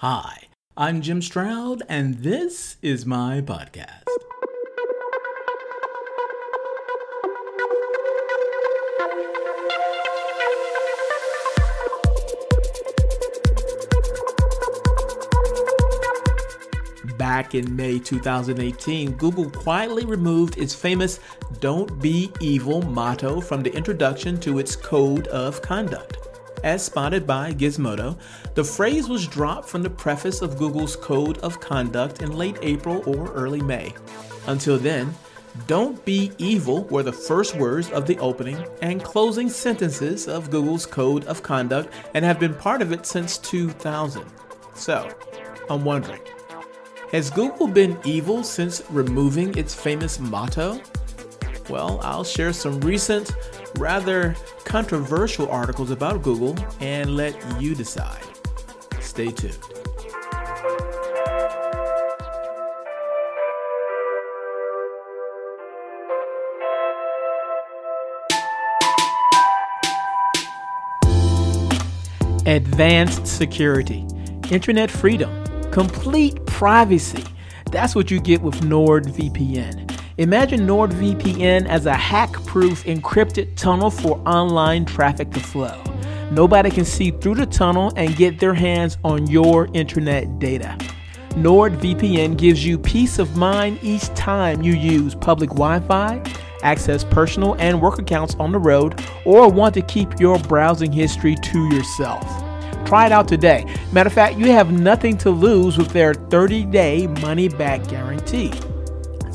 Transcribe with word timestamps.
Hi, 0.00 0.48
I'm 0.76 1.00
Jim 1.00 1.22
Stroud, 1.22 1.82
and 1.88 2.16
this 2.16 2.76
is 2.82 3.06
my 3.06 3.40
podcast. 3.40 4.02
Back 17.16 17.54
in 17.54 17.74
May 17.74 17.98
2018, 17.98 19.12
Google 19.12 19.48
quietly 19.48 20.04
removed 20.04 20.58
its 20.58 20.74
famous 20.74 21.20
Don't 21.60 22.02
Be 22.02 22.30
Evil 22.42 22.82
motto 22.82 23.40
from 23.40 23.62
the 23.62 23.74
introduction 23.74 24.38
to 24.40 24.58
its 24.58 24.76
Code 24.76 25.26
of 25.28 25.62
Conduct. 25.62 26.25
As 26.66 26.82
spotted 26.84 27.28
by 27.28 27.52
Gizmodo, 27.52 28.18
the 28.56 28.64
phrase 28.64 29.08
was 29.08 29.28
dropped 29.28 29.68
from 29.68 29.84
the 29.84 29.88
preface 29.88 30.42
of 30.42 30.58
Google's 30.58 30.96
Code 30.96 31.38
of 31.38 31.60
Conduct 31.60 32.22
in 32.22 32.32
late 32.32 32.58
April 32.60 33.04
or 33.06 33.30
early 33.34 33.60
May. 33.60 33.94
Until 34.48 34.76
then, 34.76 35.14
don't 35.68 36.04
be 36.04 36.32
evil 36.38 36.82
were 36.86 37.04
the 37.04 37.12
first 37.12 37.54
words 37.54 37.92
of 37.92 38.04
the 38.04 38.18
opening 38.18 38.66
and 38.82 39.00
closing 39.00 39.48
sentences 39.48 40.26
of 40.26 40.50
Google's 40.50 40.86
Code 40.86 41.24
of 41.26 41.40
Conduct 41.40 41.94
and 42.14 42.24
have 42.24 42.40
been 42.40 42.52
part 42.52 42.82
of 42.82 42.90
it 42.90 43.06
since 43.06 43.38
2000. 43.38 44.24
So, 44.74 45.08
I'm 45.70 45.84
wondering, 45.84 46.20
has 47.12 47.30
Google 47.30 47.68
been 47.68 47.96
evil 48.04 48.42
since 48.42 48.82
removing 48.90 49.56
its 49.56 49.72
famous 49.72 50.18
motto? 50.18 50.80
Well, 51.70 52.00
I'll 52.02 52.24
share 52.24 52.52
some 52.52 52.80
recent, 52.80 53.30
rather 53.78 54.34
controversial 54.64 55.48
articles 55.48 55.90
about 55.90 56.22
Google 56.22 56.56
and 56.80 57.16
let 57.16 57.34
you 57.60 57.74
decide. 57.74 58.22
Stay 59.00 59.30
tuned. 59.30 59.56
Advanced 72.46 73.26
security, 73.26 74.06
internet 74.52 74.88
freedom, 74.88 75.44
complete 75.72 76.46
privacy. 76.46 77.24
That's 77.72 77.96
what 77.96 78.10
you 78.10 78.20
get 78.20 78.40
with 78.40 78.60
NordVPN. 78.60 79.95
Imagine 80.18 80.60
NordVPN 80.60 81.68
as 81.68 81.84
a 81.84 81.92
hack 81.92 82.32
proof 82.46 82.84
encrypted 82.84 83.54
tunnel 83.54 83.90
for 83.90 84.18
online 84.26 84.86
traffic 84.86 85.30
to 85.32 85.40
flow. 85.40 85.82
Nobody 86.30 86.70
can 86.70 86.86
see 86.86 87.10
through 87.10 87.34
the 87.34 87.44
tunnel 87.44 87.92
and 87.96 88.16
get 88.16 88.38
their 88.38 88.54
hands 88.54 88.96
on 89.04 89.26
your 89.26 89.68
internet 89.74 90.38
data. 90.38 90.74
NordVPN 91.32 92.38
gives 92.38 92.64
you 92.64 92.78
peace 92.78 93.18
of 93.18 93.36
mind 93.36 93.78
each 93.82 94.06
time 94.14 94.62
you 94.62 94.72
use 94.72 95.14
public 95.14 95.50
Wi 95.50 95.80
Fi, 95.80 96.22
access 96.62 97.04
personal 97.04 97.54
and 97.58 97.82
work 97.82 97.98
accounts 97.98 98.36
on 98.36 98.52
the 98.52 98.58
road, 98.58 98.98
or 99.26 99.50
want 99.50 99.74
to 99.74 99.82
keep 99.82 100.18
your 100.18 100.38
browsing 100.38 100.92
history 100.92 101.36
to 101.42 101.68
yourself. 101.74 102.24
Try 102.86 103.04
it 103.04 103.12
out 103.12 103.28
today. 103.28 103.66
Matter 103.92 104.06
of 104.06 104.14
fact, 104.14 104.38
you 104.38 104.50
have 104.50 104.72
nothing 104.72 105.18
to 105.18 105.30
lose 105.30 105.76
with 105.76 105.90
their 105.90 106.14
30 106.14 106.64
day 106.64 107.06
money 107.06 107.50
back 107.50 107.86
guarantee 107.86 108.50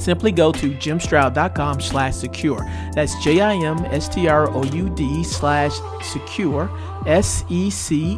simply 0.02 0.32
go 0.32 0.52
to 0.52 0.72
jimstroud.com 0.72 1.82
slash 1.82 2.16
secure. 2.16 2.60
That's 2.94 3.22
J-I-M-S-T-R-O-U-D 3.24 5.24
slash 5.24 5.74
secure, 6.02 6.70
S-E-C-U-R-E. 7.06 8.12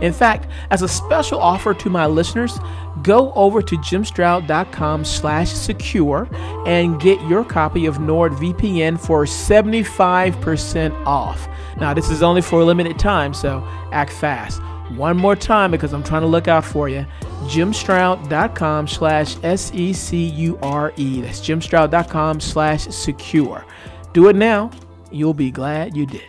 In 0.00 0.12
fact, 0.12 0.48
as 0.70 0.82
a 0.82 0.88
special 0.88 1.40
offer 1.40 1.74
to 1.74 1.90
my 1.90 2.06
listeners, 2.06 2.58
go 3.02 3.32
over 3.34 3.62
to 3.62 3.76
jimstroud.com 3.76 5.04
slash 5.04 5.50
secure 5.50 6.28
and 6.66 7.00
get 7.00 7.20
your 7.28 7.44
copy 7.44 7.86
of 7.86 7.98
NordVPN 7.98 8.98
for 8.98 9.24
75% 9.24 11.06
off. 11.06 11.48
Now, 11.78 11.94
this 11.94 12.10
is 12.10 12.22
only 12.22 12.42
for 12.42 12.60
a 12.60 12.64
limited 12.64 12.98
time, 12.98 13.34
so 13.34 13.62
act 13.92 14.12
fast. 14.12 14.60
One 14.96 15.16
more 15.16 15.36
time 15.36 15.70
because 15.70 15.92
I'm 15.92 16.02
trying 16.02 16.22
to 16.22 16.26
look 16.26 16.48
out 16.48 16.64
for 16.64 16.88
you 16.88 17.06
jimstroud.com 17.44 18.86
slash 18.86 19.36
S-E-C-U-R-E. 19.42 21.20
That's 21.22 21.40
jimstroud.com 21.40 22.40
slash 22.40 22.82
secure. 22.88 23.64
Do 24.12 24.28
it 24.28 24.36
now. 24.36 24.70
You'll 25.10 25.34
be 25.34 25.50
glad 25.50 25.96
you 25.96 26.06
did. 26.06 26.22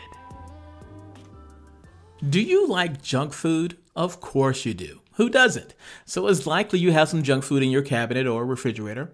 Do 2.28 2.42
you 2.42 2.68
like 2.68 3.02
junk 3.02 3.34
food? 3.34 3.78
Of 3.96 4.22
course 4.22 4.66
you 4.66 4.74
do. 4.74 5.02
Who 5.14 5.30
doesn't? 5.30 5.76
So 6.06 6.28
it's 6.28 6.48
likely 6.48 6.80
you 6.80 6.92
have 6.92 7.10
some 7.10 7.24
junk 7.24 7.44
food 7.44 7.64
in 7.64 7.70
your 7.70 7.82
cabinet 7.82 8.26
or 8.26 8.46
refrigerator. 8.46 9.14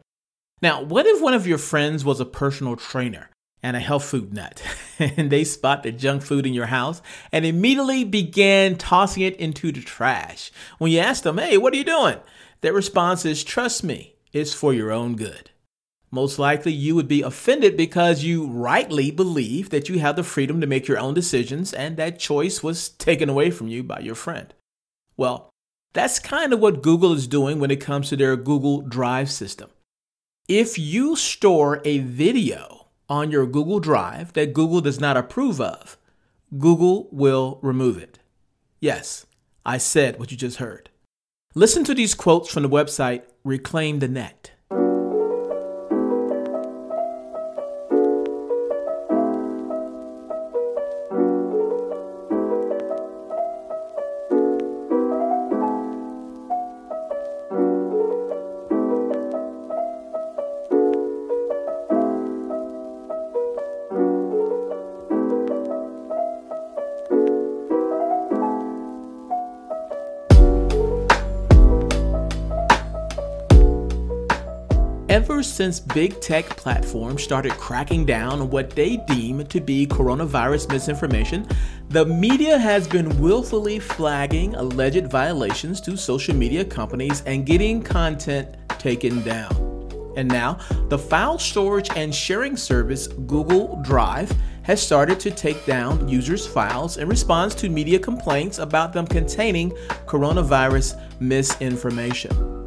Now, 0.61 0.81
what 0.81 1.05
if 1.05 1.21
one 1.21 1.33
of 1.33 1.47
your 1.47 1.57
friends 1.57 2.03
was 2.05 2.19
a 2.19 2.25
personal 2.25 2.75
trainer? 2.75 3.29
And 3.63 3.75
a 3.75 3.79
health 3.79 4.05
food 4.05 4.33
nut. 4.33 4.61
and 4.99 5.29
they 5.29 5.43
spot 5.43 5.83
the 5.83 5.91
junk 5.91 6.21
food 6.21 6.45
in 6.45 6.53
your 6.53 6.67
house 6.67 7.01
and 7.31 7.45
immediately 7.45 8.03
began 8.03 8.75
tossing 8.75 9.23
it 9.23 9.35
into 9.37 9.71
the 9.71 9.81
trash. 9.81 10.51
When 10.77 10.91
you 10.91 10.99
ask 10.99 11.23
them, 11.23 11.37
hey, 11.37 11.57
what 11.57 11.73
are 11.73 11.77
you 11.77 11.83
doing? 11.83 12.17
Their 12.61 12.73
response 12.73 13.25
is, 13.25 13.43
trust 13.43 13.83
me, 13.83 14.15
it's 14.33 14.53
for 14.53 14.73
your 14.73 14.91
own 14.91 15.15
good. 15.15 15.51
Most 16.09 16.39
likely, 16.39 16.71
you 16.71 16.95
would 16.95 17.07
be 17.07 17.21
offended 17.21 17.75
because 17.75 18.23
you 18.23 18.47
rightly 18.47 19.11
believe 19.11 19.71
that 19.71 19.89
you 19.89 19.99
have 19.99 20.15
the 20.15 20.23
freedom 20.23 20.61
to 20.61 20.67
make 20.67 20.87
your 20.87 20.99
own 20.99 21.13
decisions 21.13 21.73
and 21.73 21.97
that 21.97 22.17
choice 22.17 22.63
was 22.63 22.89
taken 22.89 23.29
away 23.29 23.51
from 23.51 23.67
you 23.67 23.83
by 23.83 23.99
your 23.99 24.15
friend. 24.15 24.53
Well, 25.17 25.49
that's 25.93 26.19
kind 26.19 26.53
of 26.53 26.59
what 26.59 26.81
Google 26.81 27.13
is 27.13 27.27
doing 27.27 27.59
when 27.59 27.71
it 27.71 27.81
comes 27.81 28.09
to 28.09 28.15
their 28.15 28.37
Google 28.37 28.81
Drive 28.81 29.29
system. 29.29 29.69
If 30.47 30.77
you 30.77 31.17
store 31.17 31.81
a 31.83 31.99
video 31.99 32.86
on 33.09 33.31
your 33.31 33.45
Google 33.45 33.79
Drive 33.79 34.33
that 34.33 34.53
Google 34.53 34.81
does 34.81 34.99
not 34.99 35.17
approve 35.17 35.61
of, 35.61 35.97
Google 36.57 37.09
will 37.11 37.59
remove 37.61 37.97
it. 37.97 38.19
Yes, 38.79 39.25
I 39.65 39.77
said 39.77 40.19
what 40.19 40.31
you 40.31 40.37
just 40.37 40.57
heard. 40.57 40.89
Listen 41.55 41.83
to 41.85 41.93
these 41.93 42.13
quotes 42.13 42.51
from 42.51 42.63
the 42.63 42.69
website 42.69 43.23
Reclaim 43.43 43.99
the 43.99 44.07
Net. 44.07 44.51
Since 75.57 75.79
big 75.79 76.21
tech 76.21 76.45
platforms 76.49 77.23
started 77.23 77.51
cracking 77.53 78.05
down 78.05 78.41
on 78.41 78.49
what 78.51 78.69
they 78.69 78.97
deem 79.07 79.43
to 79.47 79.59
be 79.59 79.87
coronavirus 79.87 80.71
misinformation, 80.71 81.47
the 81.89 82.05
media 82.05 82.59
has 82.59 82.87
been 82.87 83.19
willfully 83.19 83.79
flagging 83.79 84.53
alleged 84.53 85.07
violations 85.07 85.81
to 85.81 85.97
social 85.97 86.35
media 86.35 86.63
companies 86.63 87.23
and 87.25 87.47
getting 87.47 87.81
content 87.81 88.55
taken 88.77 89.23
down. 89.23 89.51
And 90.15 90.27
now, 90.29 90.59
the 90.89 90.97
file 90.97 91.39
storage 91.39 91.89
and 91.95 92.13
sharing 92.13 92.55
service 92.55 93.07
Google 93.07 93.81
Drive 93.81 94.31
has 94.61 94.79
started 94.79 95.19
to 95.21 95.31
take 95.31 95.65
down 95.65 96.07
users' 96.07 96.45
files 96.45 96.97
in 96.97 97.07
response 97.07 97.55
to 97.55 97.69
media 97.69 97.97
complaints 97.97 98.59
about 98.59 98.93
them 98.93 99.07
containing 99.07 99.71
coronavirus 100.05 101.01
misinformation. 101.19 102.66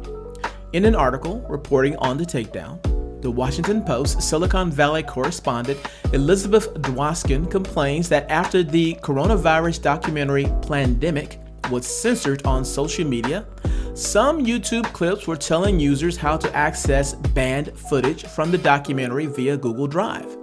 In 0.73 0.85
an 0.85 0.95
article 0.95 1.41
reporting 1.49 1.97
on 1.97 2.17
the 2.17 2.23
takedown, 2.23 2.81
the 3.21 3.29
Washington 3.29 3.83
Post 3.83 4.21
Silicon 4.21 4.71
Valley 4.71 5.03
correspondent 5.03 5.77
Elizabeth 6.13 6.73
Dwoskin 6.75 7.51
complains 7.51 8.07
that 8.07 8.31
after 8.31 8.63
the 8.63 8.95
coronavirus 9.01 9.81
documentary 9.81 10.45
Plandemic 10.45 11.39
was 11.69 11.85
censored 11.85 12.45
on 12.45 12.63
social 12.63 13.05
media, 13.05 13.45
some 13.95 14.45
YouTube 14.45 14.85
clips 14.93 15.27
were 15.27 15.35
telling 15.35 15.77
users 15.77 16.15
how 16.15 16.37
to 16.37 16.55
access 16.55 17.15
banned 17.15 17.77
footage 17.77 18.23
from 18.27 18.49
the 18.49 18.57
documentary 18.57 19.25
via 19.25 19.57
Google 19.57 19.87
Drive. 19.87 20.37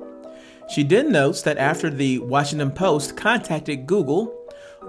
She 0.68 0.82
then 0.82 1.10
notes 1.10 1.40
that 1.40 1.56
after 1.56 1.88
the 1.88 2.18
Washington 2.18 2.70
Post 2.70 3.16
contacted 3.16 3.86
Google, 3.86 4.34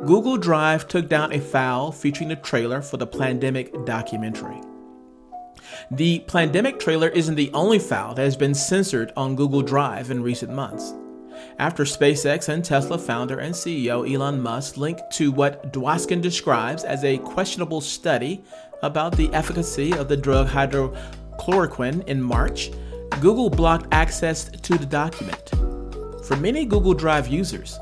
Google 0.06 0.35
Drive 0.35 0.89
took 0.89 1.07
down 1.07 1.31
a 1.31 1.39
file 1.39 1.94
featuring 1.94 2.27
the 2.27 2.35
trailer 2.35 2.81
for 2.81 2.97
the 2.97 3.07
Plandemic 3.07 3.85
documentary. 3.85 4.59
The 5.91 6.24
Plandemic 6.27 6.80
trailer 6.80 7.07
isn't 7.07 7.33
the 7.33 7.50
only 7.51 7.80
file 7.80 8.13
that 8.13 8.21
has 8.21 8.38
been 8.38 8.53
censored 8.53 9.12
on 9.18 9.36
Google 9.36 9.63
Drive 9.63 10.12
in 10.12 10.21
recent 10.21 10.53
months. 10.53 10.94
after 11.57 11.83
SpaceX 11.83 12.47
and 12.47 12.63
Tesla 12.63 12.97
founder 13.00 13.39
and 13.39 13.56
CEO 13.56 14.07
Elon 14.07 14.39
Musk 14.39 14.77
linked 14.77 15.01
to 15.13 15.31
what 15.31 15.74
Dwoskin 15.74 16.21
describes 16.21 16.83
as 16.83 17.03
a 17.03 17.18
questionable 17.18 17.81
study 17.81 18.44
about 18.83 19.18
the 19.18 19.33
efficacy 19.33 19.91
of 19.94 20.07
the 20.07 20.18
drug 20.18 20.47
hydrochloroquine 20.47 22.07
in 22.07 22.21
March, 22.21 22.69
Google 23.19 23.50
blocked 23.50 23.88
access 23.92 24.44
to 24.50 24.77
the 24.77 24.85
document. 24.85 25.50
For 26.25 26.35
many 26.35 26.65
Google 26.65 26.94
Drive 26.94 27.27
users, 27.27 27.80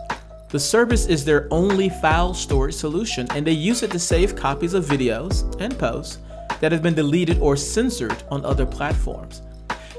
the 0.50 0.60
service 0.60 1.08
is 1.08 1.26
their 1.26 1.50
only 1.52 1.90
file 1.90 2.34
storage 2.34 2.76
solution, 2.76 3.28
and 3.32 3.46
they 3.46 3.52
use 3.52 3.84
it 3.84 3.92
to 3.92 4.00
save 4.00 4.34
copies 4.34 4.74
of 4.74 4.86
videos 4.86 5.60
and 5.60 5.78
posts 5.78 6.20
that 6.60 6.72
have 6.72 6.82
been 6.82 6.94
deleted 6.94 7.40
or 7.40 7.56
censored 7.56 8.24
on 8.30 8.46
other 8.46 8.66
platforms. 8.66 9.42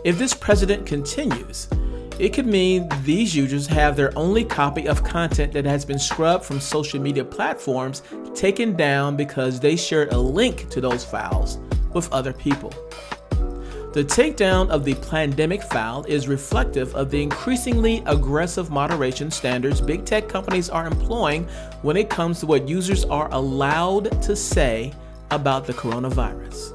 If 0.05 0.19
this 0.19 0.35
precedent 0.35 0.87
continues, 0.87 1.69
it 2.19 2.33
could 2.33 2.47
mean 2.47 2.89
these 3.03 3.35
users 3.35 3.67
have 3.69 3.97
their 3.97 4.17
only 4.19 4.45
copy 4.45 4.89
of 4.89 5.05
content 5.05 5.53
that 5.53 5.65
has 5.65 5.85
been 5.85 5.99
scrubbed 5.99 6.45
from 6.45 6.61
social 6.61 7.01
media 7.01 7.25
platforms 7.25 8.03
taken 8.35 8.75
down 8.75 9.17
because 9.17 9.61
they 9.61 9.77
shared 9.77 10.13
a 10.13 10.19
link 10.19 10.69
to 10.71 10.81
those 10.81 11.05
files 11.05 11.59
with 11.93 12.13
other 12.13 12.33
people. 12.33 12.73
The 13.93 14.05
takedown 14.05 14.69
of 14.69 14.85
the 14.85 14.95
Plandemic 14.95 15.63
file 15.63 16.05
is 16.07 16.29
reflective 16.29 16.95
of 16.95 17.11
the 17.11 17.23
increasingly 17.23 18.03
aggressive 18.07 18.71
moderation 18.71 19.31
standards 19.31 19.81
big 19.81 20.05
tech 20.05 20.29
companies 20.29 20.69
are 20.69 20.87
employing 20.87 21.49
when 21.83 21.97
it 21.97 22.11
comes 22.11 22.41
to 22.41 22.47
what 22.47 22.69
users 22.69 23.05
are 23.07 23.29
allowed 23.33 24.21
to 24.23 24.37
say 24.37 24.93
about 25.31 25.67
the 25.67 25.73
coronavirus. 25.73 26.75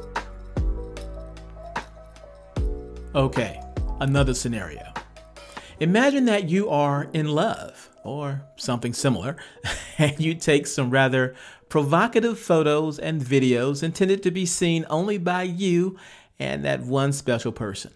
Okay, 3.15 3.61
another 3.99 4.33
scenario. 4.33 4.93
Imagine 5.79 6.25
that 6.25 6.49
you 6.49 6.69
are 6.69 7.09
in 7.13 7.27
love 7.27 7.89
or 8.03 8.43
something 8.57 8.93
similar, 8.93 9.37
and 9.97 10.19
you 10.19 10.33
take 10.35 10.67
some 10.67 10.89
rather 10.89 11.35
provocative 11.69 12.39
photos 12.39 12.99
and 12.99 13.21
videos 13.21 13.81
intended 13.81 14.21
to 14.23 14.31
be 14.31 14.45
seen 14.45 14.85
only 14.89 15.17
by 15.17 15.43
you 15.43 15.97
and 16.39 16.63
that 16.65 16.81
one 16.81 17.13
special 17.13 17.51
person. 17.51 17.91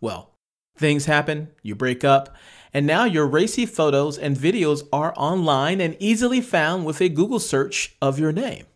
Well, 0.00 0.34
things 0.76 1.06
happen, 1.06 1.48
you 1.62 1.74
break 1.74 2.04
up, 2.04 2.34
and 2.72 2.86
now 2.86 3.04
your 3.04 3.26
racy 3.26 3.66
photos 3.66 4.18
and 4.18 4.36
videos 4.36 4.86
are 4.92 5.12
online 5.16 5.80
and 5.80 5.96
easily 5.98 6.40
found 6.40 6.84
with 6.84 7.00
a 7.00 7.08
Google 7.08 7.40
search 7.40 7.96
of 8.00 8.18
your 8.18 8.32
name. 8.32 8.66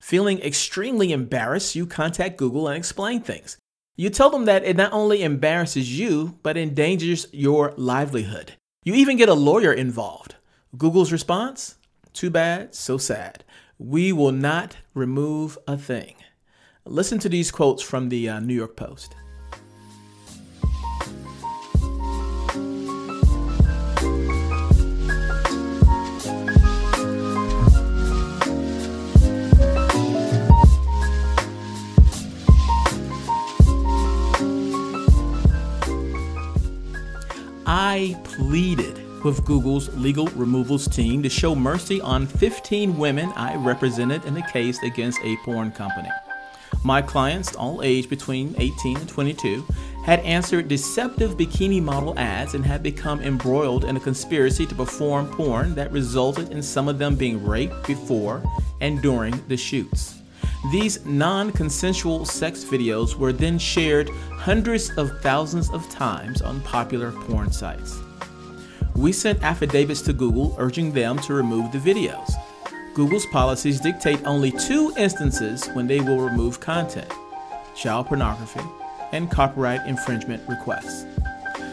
Feeling 0.00 0.40
extremely 0.40 1.12
embarrassed, 1.12 1.74
you 1.74 1.86
contact 1.86 2.36
Google 2.36 2.68
and 2.68 2.76
explain 2.76 3.20
things. 3.20 3.56
You 3.96 4.10
tell 4.10 4.30
them 4.30 4.44
that 4.46 4.64
it 4.64 4.76
not 4.76 4.92
only 4.92 5.22
embarrasses 5.22 5.98
you, 5.98 6.38
but 6.42 6.56
endangers 6.56 7.26
your 7.32 7.72
livelihood. 7.76 8.54
You 8.84 8.94
even 8.94 9.16
get 9.16 9.28
a 9.28 9.34
lawyer 9.34 9.72
involved. 9.72 10.34
Google's 10.76 11.12
response? 11.12 11.76
Too 12.12 12.28
bad, 12.30 12.74
so 12.74 12.98
sad. 12.98 13.44
We 13.78 14.12
will 14.12 14.32
not 14.32 14.76
remove 14.94 15.58
a 15.66 15.78
thing. 15.78 16.16
Listen 16.84 17.18
to 17.20 17.28
these 17.28 17.50
quotes 17.50 17.82
from 17.82 18.08
the 18.08 18.28
uh, 18.28 18.40
New 18.40 18.54
York 18.54 18.76
Post. 18.76 19.14
I 37.96 38.16
pleaded 38.24 39.22
with 39.22 39.44
Google's 39.44 39.88
legal 39.94 40.26
removals 40.34 40.88
team 40.88 41.22
to 41.22 41.28
show 41.28 41.54
mercy 41.54 42.00
on 42.00 42.26
15 42.26 42.98
women 42.98 43.30
I 43.36 43.54
represented 43.54 44.24
in 44.24 44.36
a 44.36 44.50
case 44.50 44.82
against 44.82 45.20
a 45.22 45.36
porn 45.44 45.70
company. 45.70 46.08
My 46.82 47.00
clients, 47.00 47.54
all 47.54 47.82
aged 47.82 48.10
between 48.10 48.56
18 48.58 48.96
and 48.96 49.08
22, 49.08 49.64
had 50.04 50.18
answered 50.24 50.66
deceptive 50.66 51.36
bikini 51.36 51.80
model 51.80 52.18
ads 52.18 52.54
and 52.54 52.66
had 52.66 52.82
become 52.82 53.20
embroiled 53.20 53.84
in 53.84 53.96
a 53.96 54.00
conspiracy 54.00 54.66
to 54.66 54.74
perform 54.74 55.28
porn 55.28 55.76
that 55.76 55.92
resulted 55.92 56.50
in 56.50 56.64
some 56.64 56.88
of 56.88 56.98
them 56.98 57.14
being 57.14 57.46
raped 57.46 57.86
before 57.86 58.42
and 58.80 59.02
during 59.02 59.40
the 59.46 59.56
shoots. 59.56 60.23
These 60.70 61.04
non 61.04 61.52
consensual 61.52 62.24
sex 62.24 62.64
videos 62.64 63.16
were 63.16 63.32
then 63.32 63.58
shared 63.58 64.08
hundreds 64.32 64.90
of 64.96 65.20
thousands 65.20 65.68
of 65.70 65.88
times 65.90 66.40
on 66.40 66.62
popular 66.62 67.12
porn 67.12 67.52
sites. 67.52 68.00
We 68.96 69.12
sent 69.12 69.42
affidavits 69.42 70.00
to 70.02 70.14
Google 70.14 70.54
urging 70.58 70.92
them 70.92 71.18
to 71.20 71.34
remove 71.34 71.70
the 71.70 71.78
videos. 71.78 72.32
Google's 72.94 73.26
policies 73.26 73.80
dictate 73.80 74.24
only 74.24 74.52
two 74.52 74.94
instances 74.96 75.66
when 75.74 75.86
they 75.86 76.00
will 76.00 76.20
remove 76.20 76.60
content 76.60 77.12
child 77.74 78.06
pornography 78.06 78.60
and 79.12 79.30
copyright 79.30 79.86
infringement 79.86 80.48
requests. 80.48 81.04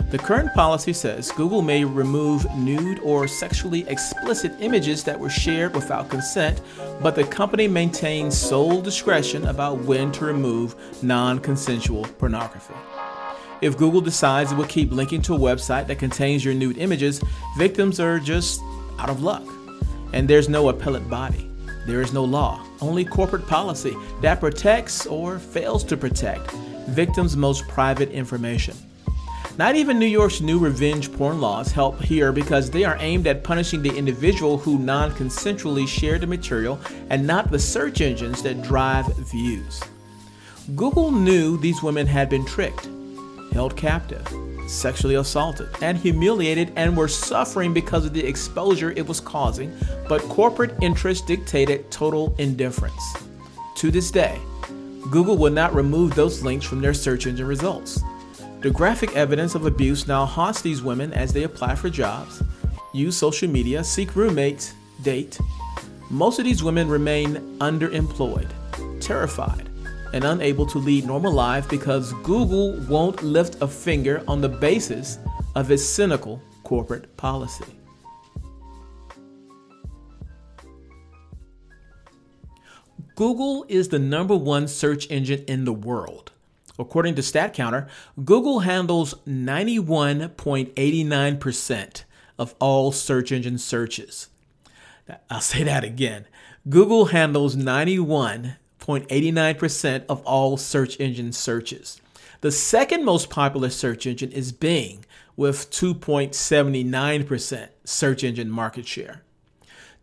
The 0.09 0.17
current 0.17 0.53
policy 0.53 0.91
says 0.91 1.31
Google 1.31 1.61
may 1.61 1.85
remove 1.85 2.45
nude 2.55 2.99
or 2.99 3.27
sexually 3.27 3.87
explicit 3.87 4.51
images 4.59 5.03
that 5.05 5.19
were 5.19 5.29
shared 5.29 5.73
without 5.73 6.09
consent, 6.09 6.61
but 7.01 7.15
the 7.15 7.23
company 7.23 7.67
maintains 7.67 8.37
sole 8.37 8.81
discretion 8.81 9.45
about 9.47 9.79
when 9.79 10.11
to 10.11 10.25
remove 10.25 10.75
non 11.01 11.39
consensual 11.39 12.03
pornography. 12.19 12.73
If 13.61 13.77
Google 13.77 14.01
decides 14.01 14.51
it 14.51 14.55
will 14.55 14.65
keep 14.65 14.91
linking 14.91 15.21
to 15.23 15.35
a 15.35 15.39
website 15.39 15.87
that 15.87 15.99
contains 15.99 16.43
your 16.43 16.55
nude 16.55 16.77
images, 16.77 17.21
victims 17.57 17.99
are 17.99 18.19
just 18.19 18.59
out 18.99 19.09
of 19.09 19.23
luck. 19.23 19.43
And 20.13 20.27
there's 20.27 20.49
no 20.49 20.69
appellate 20.69 21.09
body. 21.09 21.49
There 21.87 22.01
is 22.01 22.11
no 22.11 22.23
law, 22.23 22.65
only 22.81 23.05
corporate 23.05 23.47
policy 23.47 23.95
that 24.21 24.39
protects 24.39 25.05
or 25.05 25.39
fails 25.39 25.83
to 25.85 25.97
protect 25.97 26.51
victims' 26.89 27.37
most 27.37 27.67
private 27.67 28.09
information. 28.11 28.75
Not 29.57 29.75
even 29.75 29.99
New 29.99 30.05
York's 30.05 30.39
new 30.39 30.57
revenge 30.57 31.11
porn 31.11 31.41
laws 31.41 31.71
help 31.71 32.01
here 32.01 32.31
because 32.31 32.71
they 32.71 32.85
are 32.85 32.97
aimed 32.99 33.27
at 33.27 33.43
punishing 33.43 33.81
the 33.81 33.95
individual 33.95 34.57
who 34.57 34.79
non 34.79 35.11
consensually 35.11 35.87
shared 35.87 36.21
the 36.21 36.27
material 36.27 36.79
and 37.09 37.27
not 37.27 37.51
the 37.51 37.59
search 37.59 38.01
engines 38.01 38.41
that 38.43 38.61
drive 38.61 39.05
views. 39.17 39.81
Google 40.75 41.11
knew 41.11 41.57
these 41.57 41.83
women 41.83 42.07
had 42.07 42.29
been 42.29 42.45
tricked, 42.45 42.87
held 43.51 43.75
captive, 43.75 44.25
sexually 44.67 45.15
assaulted, 45.15 45.67
and 45.81 45.97
humiliated 45.97 46.71
and 46.77 46.95
were 46.95 47.09
suffering 47.09 47.73
because 47.73 48.05
of 48.05 48.13
the 48.13 48.25
exposure 48.25 48.91
it 48.91 49.05
was 49.05 49.19
causing, 49.19 49.75
but 50.07 50.21
corporate 50.23 50.75
interests 50.81 51.25
dictated 51.25 51.91
total 51.91 52.33
indifference. 52.37 53.15
To 53.75 53.91
this 53.91 54.11
day, 54.11 54.39
Google 55.09 55.37
will 55.37 55.51
not 55.51 55.75
remove 55.75 56.15
those 56.15 56.41
links 56.41 56.65
from 56.65 56.79
their 56.79 56.93
search 56.93 57.27
engine 57.27 57.47
results. 57.47 58.01
The 58.61 58.69
graphic 58.69 59.15
evidence 59.15 59.55
of 59.55 59.65
abuse 59.65 60.07
now 60.07 60.23
haunts 60.23 60.61
these 60.61 60.83
women 60.83 61.13
as 61.13 61.33
they 61.33 61.41
apply 61.41 61.73
for 61.73 61.89
jobs, 61.89 62.43
use 62.93 63.17
social 63.17 63.49
media, 63.49 63.83
seek 63.83 64.15
roommates, 64.15 64.75
date. 65.01 65.39
Most 66.11 66.37
of 66.37 66.45
these 66.45 66.63
women 66.63 66.87
remain 66.87 67.57
underemployed, 67.57 68.51
terrified, 68.99 69.67
and 70.13 70.23
unable 70.23 70.67
to 70.67 70.77
lead 70.77 71.07
normal 71.07 71.33
lives 71.33 71.65
because 71.65 72.13
Google 72.21 72.79
won't 72.81 73.23
lift 73.23 73.59
a 73.63 73.67
finger 73.67 74.23
on 74.27 74.41
the 74.41 74.49
basis 74.49 75.17
of 75.55 75.71
its 75.71 75.83
cynical 75.83 76.39
corporate 76.63 77.17
policy. 77.17 77.65
Google 83.15 83.65
is 83.69 83.89
the 83.89 83.97
number 83.97 84.35
one 84.35 84.67
search 84.67 85.09
engine 85.09 85.43
in 85.47 85.65
the 85.65 85.73
world. 85.73 86.30
According 86.81 87.15
to 87.15 87.21
StatCounter, 87.21 87.87
Google 88.25 88.59
handles 88.61 89.13
91.89% 89.27 92.03
of 92.39 92.55
all 92.59 92.91
search 92.91 93.31
engine 93.31 93.59
searches. 93.59 94.29
I'll 95.29 95.41
say 95.41 95.63
that 95.63 95.83
again. 95.83 96.25
Google 96.67 97.05
handles 97.05 97.55
91.89% 97.55 100.05
of 100.09 100.23
all 100.23 100.57
search 100.57 100.99
engine 100.99 101.31
searches. 101.31 102.01
The 102.41 102.51
second 102.51 103.05
most 103.05 103.29
popular 103.29 103.69
search 103.69 104.07
engine 104.07 104.31
is 104.31 104.51
Bing 104.51 105.05
with 105.35 105.69
2.79% 105.69 107.69
search 107.83 108.23
engine 108.23 108.49
market 108.49 108.87
share. 108.87 109.21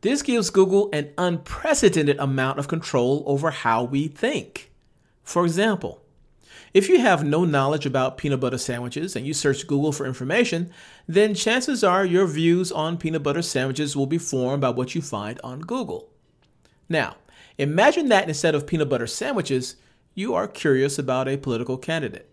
This 0.02 0.22
gives 0.22 0.50
Google 0.50 0.88
an 0.92 1.10
unprecedented 1.18 2.20
amount 2.20 2.60
of 2.60 2.68
control 2.68 3.24
over 3.26 3.50
how 3.50 3.82
we 3.82 4.06
think. 4.06 4.70
For 5.24 5.44
example, 5.44 6.04
if 6.74 6.88
you 6.88 7.00
have 7.00 7.24
no 7.24 7.44
knowledge 7.44 7.86
about 7.86 8.18
peanut 8.18 8.40
butter 8.40 8.58
sandwiches 8.58 9.16
and 9.16 9.26
you 9.26 9.34
search 9.34 9.66
Google 9.66 9.92
for 9.92 10.06
information, 10.06 10.70
then 11.06 11.34
chances 11.34 11.82
are 11.82 12.04
your 12.04 12.26
views 12.26 12.70
on 12.70 12.98
peanut 12.98 13.22
butter 13.22 13.42
sandwiches 13.42 13.96
will 13.96 14.06
be 14.06 14.18
formed 14.18 14.60
by 14.60 14.70
what 14.70 14.94
you 14.94 15.02
find 15.02 15.40
on 15.42 15.60
Google. 15.60 16.10
Now, 16.88 17.16
imagine 17.56 18.08
that 18.08 18.28
instead 18.28 18.54
of 18.54 18.66
peanut 18.66 18.88
butter 18.88 19.06
sandwiches, 19.06 19.76
you 20.14 20.34
are 20.34 20.48
curious 20.48 20.98
about 20.98 21.28
a 21.28 21.36
political 21.36 21.78
candidate. 21.78 22.28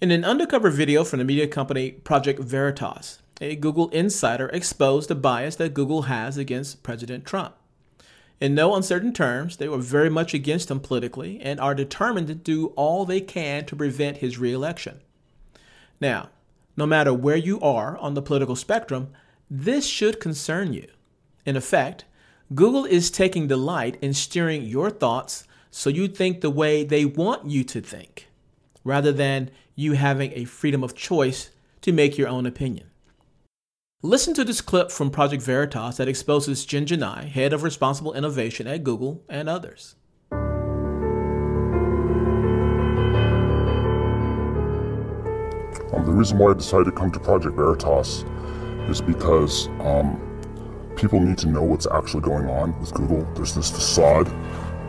In 0.00 0.10
an 0.10 0.24
undercover 0.24 0.70
video 0.70 1.04
from 1.04 1.18
the 1.18 1.24
media 1.24 1.48
company 1.48 1.90
Project 1.90 2.40
Veritas, 2.40 3.18
a 3.40 3.56
Google 3.56 3.88
insider 3.90 4.48
exposed 4.48 5.08
the 5.08 5.14
bias 5.14 5.56
that 5.56 5.74
Google 5.74 6.02
has 6.02 6.38
against 6.38 6.82
President 6.82 7.24
Trump. 7.24 7.54
In 8.40 8.54
no 8.54 8.74
uncertain 8.74 9.12
terms, 9.12 9.56
they 9.56 9.68
were 9.68 9.78
very 9.78 10.08
much 10.08 10.32
against 10.32 10.70
him 10.70 10.78
politically 10.78 11.40
and 11.40 11.58
are 11.58 11.74
determined 11.74 12.28
to 12.28 12.34
do 12.34 12.66
all 12.76 13.04
they 13.04 13.20
can 13.20 13.64
to 13.66 13.76
prevent 13.76 14.18
his 14.18 14.38
reelection. 14.38 15.00
Now, 16.00 16.30
no 16.76 16.86
matter 16.86 17.12
where 17.12 17.36
you 17.36 17.60
are 17.60 17.96
on 17.98 18.14
the 18.14 18.22
political 18.22 18.54
spectrum, 18.54 19.08
this 19.50 19.86
should 19.86 20.20
concern 20.20 20.72
you. 20.72 20.86
In 21.44 21.56
effect, 21.56 22.04
Google 22.54 22.84
is 22.84 23.10
taking 23.10 23.48
delight 23.48 23.98
in 24.00 24.14
steering 24.14 24.62
your 24.62 24.90
thoughts 24.90 25.44
so 25.70 25.90
you 25.90 26.06
think 26.06 26.40
the 26.40 26.50
way 26.50 26.84
they 26.84 27.04
want 27.04 27.50
you 27.50 27.64
to 27.64 27.80
think, 27.80 28.28
rather 28.84 29.12
than 29.12 29.50
you 29.74 29.92
having 29.92 30.32
a 30.32 30.44
freedom 30.44 30.84
of 30.84 30.94
choice 30.94 31.50
to 31.82 31.92
make 31.92 32.16
your 32.16 32.28
own 32.28 32.46
opinion. 32.46 32.87
Listen 34.02 34.32
to 34.34 34.44
this 34.44 34.60
clip 34.60 34.92
from 34.92 35.10
Project 35.10 35.42
Veritas 35.42 35.96
that 35.96 36.06
exposes 36.06 36.64
Jen 36.64 36.86
Gennai, 36.86 37.24
head 37.24 37.52
of 37.52 37.64
responsible 37.64 38.14
innovation 38.14 38.68
at 38.68 38.84
Google, 38.84 39.24
and 39.28 39.48
others. 39.48 39.96
Um, 45.90 46.04
the 46.04 46.12
reason 46.12 46.38
why 46.38 46.52
I 46.52 46.54
decided 46.54 46.84
to 46.84 46.92
come 46.92 47.10
to 47.10 47.18
Project 47.18 47.56
Veritas 47.56 48.24
is 48.88 49.00
because 49.00 49.66
um, 49.80 50.16
people 50.94 51.18
need 51.18 51.38
to 51.38 51.48
know 51.48 51.64
what's 51.64 51.88
actually 51.88 52.22
going 52.22 52.48
on 52.48 52.78
with 52.78 52.94
Google. 52.94 53.26
There's 53.34 53.56
this 53.56 53.68
facade 53.68 54.28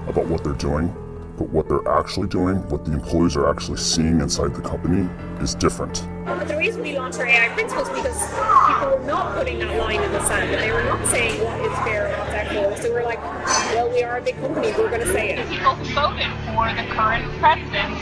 about 0.08 0.28
what 0.28 0.44
they're 0.44 0.54
doing, 0.54 0.94
but 1.40 1.50
what 1.52 1.70
they're 1.70 1.88
actually 1.88 2.28
doing, 2.28 2.58
what 2.68 2.84
the 2.84 2.92
employees 2.92 3.38
are 3.38 3.50
actually 3.50 3.78
seeing 3.78 4.20
inside 4.20 4.54
the 4.54 4.62
company, 4.62 5.10
is 5.42 5.56
different. 5.56 6.06
But 6.26 6.50
the 6.50 6.58
reason 6.58 6.82
we 6.82 6.98
launched 6.98 7.18
our 7.18 7.26
AI 7.26 7.48
principles 7.54 7.88
because 7.88 8.20
people 8.68 8.90
were 8.90 9.06
not 9.06 9.38
putting 9.38 9.58
that 9.60 9.74
line 9.78 10.04
in 10.04 10.12
the 10.12 10.22
sand 10.28 10.52
and 10.52 10.62
they 10.62 10.70
were 10.70 10.84
not 10.84 11.04
saying 11.08 11.42
what 11.42 11.58
is 11.62 11.72
fair 11.80 12.08
and 12.08 12.20
what's 12.20 12.34
equitable. 12.34 12.76
So 12.76 12.92
we're 12.92 13.06
like, 13.06 13.24
well, 13.74 13.90
we 13.90 14.04
are 14.04 14.18
a 14.18 14.22
big 14.22 14.36
company, 14.42 14.74
we're 14.78 14.90
going 14.90 15.00
to 15.00 15.14
say 15.14 15.30
it. 15.30 15.48
People 15.48 15.76
who 15.76 15.86
voted 15.96 16.28
for 16.44 16.68
the 16.76 16.84
current 16.94 17.24
president 17.40 17.96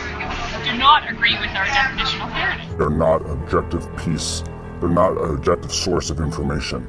do 0.66 0.76
not 0.76 1.08
agree 1.08 1.38
with 1.38 1.52
our 1.52 1.66
definition 1.66 2.22
of 2.22 2.32
fairness. 2.32 2.74
They're 2.74 2.90
not 2.90 3.22
objective 3.30 3.88
piece. 3.98 4.44
They're 4.80 4.90
not 4.90 5.12
an 5.12 5.36
objective 5.36 5.72
source 5.72 6.10
of 6.10 6.20
information. 6.20 6.88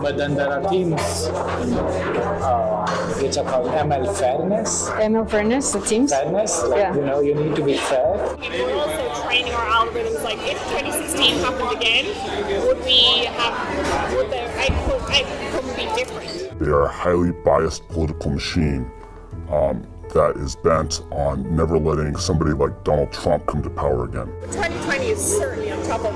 But 0.00 0.16
then 0.16 0.34
there 0.34 0.48
are 0.50 0.68
teams 0.70 1.00
uh, 1.28 2.86
which 3.20 3.36
are 3.36 3.44
called 3.44 3.68
ML 3.68 4.16
fairness. 4.16 4.88
ML 4.90 5.28
fairness, 5.30 5.72
the 5.72 5.80
teams. 5.80 6.10
Fairness, 6.10 6.62
like, 6.64 6.78
Yeah. 6.78 6.94
you 6.94 7.02
know, 7.02 7.20
you 7.20 7.34
need 7.34 7.54
to 7.56 7.62
be 7.64 7.76
fair. 7.76 8.14
If 8.40 8.50
We're 8.50 8.74
also 8.76 9.22
training 9.26 9.52
our 9.52 9.66
algorithms 9.66 10.22
like 10.24 10.38
if 10.40 10.58
2016 10.70 11.38
happened 11.40 11.76
again, 11.76 12.06
would 12.66 12.82
we 12.84 13.26
have, 13.26 14.14
would 14.16 14.30
the 14.30 14.42
output, 14.62 15.02
outcome 15.10 15.76
be 15.76 15.86
different? 15.96 16.58
They 16.60 16.70
are 16.70 16.84
a 16.84 16.88
highly 16.92 17.32
biased 17.32 17.86
political 17.88 18.30
machine 18.32 18.90
um, 19.50 19.86
that 20.14 20.36
is 20.36 20.56
bent 20.56 21.02
on 21.12 21.54
never 21.54 21.78
letting 21.78 22.16
somebody 22.16 22.52
like 22.52 22.84
Donald 22.84 23.12
Trump 23.12 23.46
come 23.46 23.62
to 23.62 23.70
power 23.70 24.04
again. 24.04 24.26
2020 24.52 25.06
is 25.08 25.20
certainly 25.38 25.70
on 25.70 25.82
top 25.84 26.00
of 26.04 26.14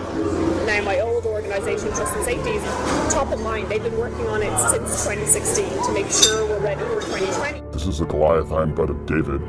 now 0.66 0.82
my 0.84 0.98
old 1.00 1.24
organization, 1.64 1.96
Trust 1.96 2.16
and 2.16 2.24
Safety, 2.24 2.50
is 2.50 3.14
top 3.14 3.32
of 3.32 3.40
mind. 3.40 3.68
They've 3.68 3.82
been 3.82 3.96
working 3.96 4.26
on 4.26 4.42
it 4.42 4.56
since 4.70 5.04
2016 5.04 5.82
to 5.84 5.92
make 5.92 6.10
sure 6.10 6.46
we're 6.46 6.60
ready 6.60 6.82
for 6.82 7.00
2020. 7.00 7.60
This 7.72 7.86
is 7.86 8.00
a 8.00 8.04
Goliathine 8.04 8.74
butt 8.74 8.90
of 8.90 9.06
David 9.06 9.40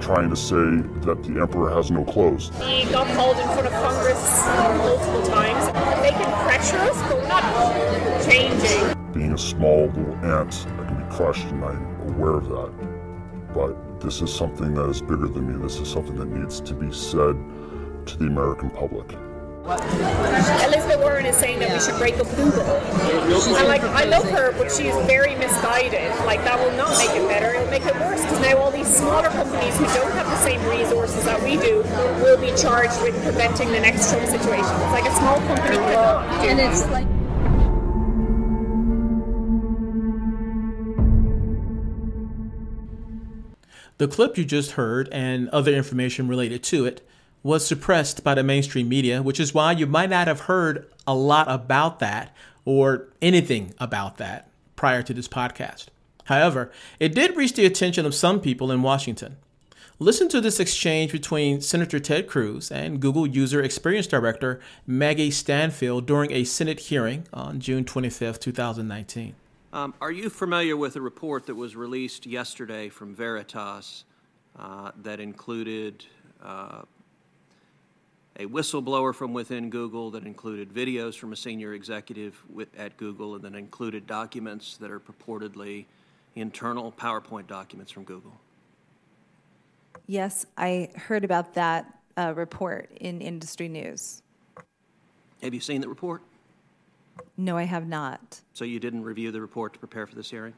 trying 0.00 0.30
to 0.30 0.36
say 0.36 0.80
that 1.04 1.22
the 1.22 1.40
emperor 1.40 1.70
has 1.70 1.90
no 1.90 2.02
clothes. 2.04 2.50
He 2.64 2.84
got 2.90 3.06
called 3.14 3.36
in 3.36 3.44
front 3.44 3.66
of 3.66 3.72
Congress 3.72 4.46
um, 4.48 4.78
multiple 4.78 5.22
times. 5.26 5.66
They 6.02 6.10
can 6.10 6.48
pressure 6.48 6.78
us, 6.78 7.00
but 7.02 7.18
we're 7.18 7.28
not 7.28 8.24
changing. 8.24 9.12
Being 9.12 9.34
a 9.34 9.38
small 9.38 9.86
little 9.86 10.14
ant, 10.24 10.66
I 10.66 10.86
can 10.86 11.04
be 11.04 11.14
crushed, 11.14 11.44
and 11.48 11.64
I'm 11.64 12.10
aware 12.14 12.34
of 12.34 12.48
that. 12.48 13.52
But 13.54 14.00
this 14.00 14.22
is 14.22 14.34
something 14.34 14.74
that 14.74 14.88
is 14.88 15.02
bigger 15.02 15.28
than 15.28 15.52
me. 15.52 15.62
This 15.62 15.76
is 15.78 15.88
something 15.88 16.16
that 16.16 16.28
needs 16.28 16.60
to 16.62 16.74
be 16.74 16.90
said 16.92 17.36
to 18.06 18.16
the 18.16 18.24
American 18.24 18.70
public. 18.70 19.14
Elizabeth 19.78 20.98
Warren 20.98 21.26
is 21.26 21.36
saying 21.36 21.60
that 21.60 21.72
we 21.72 21.78
should 21.80 21.96
break 21.98 22.18
up 22.18 22.26
Google. 22.34 22.62
And 23.56 23.68
like, 23.68 23.82
I 23.82 24.04
love 24.04 24.28
her, 24.30 24.52
but 24.58 24.72
she's 24.72 24.94
very 25.06 25.36
misguided. 25.36 26.10
Like, 26.26 26.42
that 26.44 26.58
will 26.58 26.76
not 26.76 26.98
make 26.98 27.10
it 27.10 27.28
better. 27.28 27.54
It'll 27.54 27.70
make 27.70 27.86
it 27.86 27.94
worse 27.94 28.20
because 28.22 28.40
now 28.40 28.58
all 28.58 28.70
these 28.70 28.88
smaller 28.88 29.28
companies 29.28 29.76
who 29.78 29.84
don't 29.94 30.12
have 30.12 30.26
the 30.26 30.42
same 30.42 30.60
resources 30.68 31.24
that 31.24 31.40
we 31.42 31.56
do 31.56 31.82
will 32.22 32.40
be 32.40 32.52
charged 32.60 33.00
with 33.02 33.14
preventing 33.22 33.70
the 33.70 33.80
next 33.80 34.10
Trump 34.10 34.26
situation. 34.26 34.64
It's 34.64 34.92
like 34.92 35.06
a 35.06 35.14
small 35.14 35.36
company 35.46 35.76
cannot 35.76 36.42
do 36.42 36.48
And 36.48 36.60
it's 36.60 36.86
like 36.88 37.06
The 43.98 44.08
clip 44.08 44.38
you 44.38 44.46
just 44.46 44.72
heard 44.72 45.10
and 45.12 45.50
other 45.50 45.74
information 45.74 46.26
related 46.26 46.62
to 46.64 46.86
it 46.86 47.06
was 47.42 47.66
suppressed 47.66 48.22
by 48.22 48.34
the 48.34 48.42
mainstream 48.42 48.88
media, 48.88 49.22
which 49.22 49.40
is 49.40 49.54
why 49.54 49.72
you 49.72 49.86
might 49.86 50.10
not 50.10 50.26
have 50.26 50.40
heard 50.40 50.86
a 51.06 51.14
lot 51.14 51.50
about 51.50 51.98
that 51.98 52.34
or 52.64 53.08
anything 53.22 53.74
about 53.78 54.18
that 54.18 54.48
prior 54.76 55.02
to 55.02 55.14
this 55.14 55.28
podcast. 55.28 55.86
However, 56.24 56.70
it 56.98 57.14
did 57.14 57.36
reach 57.36 57.54
the 57.54 57.66
attention 57.66 58.06
of 58.06 58.14
some 58.14 58.40
people 58.40 58.70
in 58.70 58.82
Washington. 58.82 59.36
Listen 59.98 60.28
to 60.28 60.40
this 60.40 60.60
exchange 60.60 61.12
between 61.12 61.60
Senator 61.60 61.98
Ted 62.00 62.26
Cruz 62.26 62.70
and 62.70 63.00
Google 63.00 63.26
User 63.26 63.62
Experience 63.62 64.06
Director 64.06 64.58
Maggie 64.86 65.30
Stanphill 65.30 66.06
during 66.06 66.32
a 66.32 66.44
Senate 66.44 66.80
hearing 66.80 67.26
on 67.34 67.60
June 67.60 67.84
25, 67.84 68.40
2019. 68.40 69.34
Um, 69.72 69.92
are 70.00 70.10
you 70.10 70.30
familiar 70.30 70.76
with 70.76 70.96
a 70.96 71.00
report 71.00 71.46
that 71.46 71.54
was 71.54 71.76
released 71.76 72.26
yesterday 72.26 72.88
from 72.88 73.14
Veritas 73.14 74.04
uh, 74.58 74.90
that 75.02 75.20
included 75.20 76.06
uh, 76.42 76.82
a 78.36 78.46
whistleblower 78.46 79.14
from 79.14 79.32
within 79.32 79.70
Google, 79.70 80.10
that 80.12 80.24
included 80.24 80.72
videos 80.72 81.16
from 81.16 81.32
a 81.32 81.36
senior 81.36 81.74
executive 81.74 82.40
with, 82.48 82.68
at 82.78 82.96
Google, 82.96 83.34
and 83.34 83.44
then 83.44 83.54
included 83.54 84.06
documents 84.06 84.76
that 84.78 84.90
are 84.90 85.00
purportedly 85.00 85.86
internal 86.36 86.92
PowerPoint 86.92 87.46
documents 87.46 87.90
from 87.90 88.04
Google? 88.04 88.40
Yes, 90.06 90.46
I 90.56 90.90
heard 90.96 91.24
about 91.24 91.54
that 91.54 91.98
uh, 92.16 92.32
report 92.34 92.90
in 93.00 93.20
industry 93.20 93.68
news. 93.68 94.22
Have 95.42 95.54
you 95.54 95.60
seen 95.60 95.80
the 95.80 95.88
report? 95.88 96.22
No, 97.36 97.56
I 97.56 97.64
have 97.64 97.86
not. 97.86 98.40
So 98.54 98.64
you 98.64 98.78
didn't 98.78 99.04
review 99.04 99.30
the 99.32 99.40
report 99.40 99.72
to 99.74 99.78
prepare 99.78 100.06
for 100.06 100.14
this 100.14 100.30
hearing? 100.30 100.54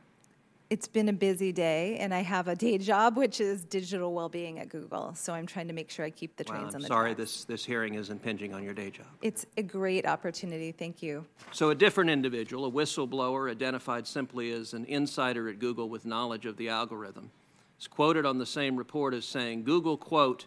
It's 0.73 0.89
been 0.89 1.11
a 1.11 1.13
busy 1.13 1.53
day, 1.53 1.99
and 1.99 2.15
I 2.15 2.23
have 2.23 2.49
a 2.49 2.57
day 2.57 2.79
job, 2.79 3.19
which 3.19 3.43
is 3.43 3.63
digital 3.63 4.15
well-being 4.15 4.59
at 4.59 4.71
Google. 4.71 5.15
So 5.15 5.35
I'm 5.35 5.45
trying 5.45 5.69
to 5.69 5.75
make 5.75 5.91
sure 5.91 6.03
I 6.03 6.09
keep 6.09 6.35
the 6.39 6.45
trains 6.45 6.75
on 6.75 6.81
the 6.81 6.87
sorry 6.87 7.15
tracks. 7.15 7.31
this, 7.31 7.45
this 7.45 7.65
hearing 7.67 7.93
is 7.97 8.09
impinging 8.09 8.55
on 8.55 8.65
your 8.65 8.73
day 8.73 8.89
job. 8.89 9.05
It's 9.21 9.45
a 9.59 9.63
great 9.63 10.07
opportunity. 10.07 10.73
Thank 10.73 11.03
you. 11.03 11.27
So, 11.51 11.69
a 11.69 11.75
different 11.75 12.09
individual, 12.09 12.65
a 12.65 12.71
whistleblower 12.71 13.51
identified 13.51 14.07
simply 14.07 14.51
as 14.53 14.73
an 14.73 14.87
insider 14.87 15.47
at 15.51 15.59
Google 15.59 15.91
with 15.91 16.07
knowledge 16.07 16.47
of 16.47 16.57
the 16.57 16.71
algorithm, 16.71 17.31
is 17.79 17.87
quoted 17.87 18.25
on 18.25 18.39
the 18.39 18.47
same 18.47 18.75
report 18.77 19.13
as 19.13 19.27
saying 19.27 19.65
Google, 19.65 19.99
quote, 19.99 20.47